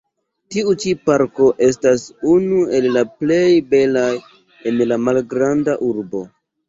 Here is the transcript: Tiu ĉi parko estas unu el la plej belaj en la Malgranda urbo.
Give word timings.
Tiu 0.53 0.71
ĉi 0.83 0.93
parko 1.09 1.49
estas 1.67 2.05
unu 2.37 2.63
el 2.77 2.87
la 2.95 3.03
plej 3.21 3.45
belaj 3.75 4.09
en 4.73 4.83
la 4.93 4.99
Malgranda 5.09 5.77
urbo. 5.91 6.25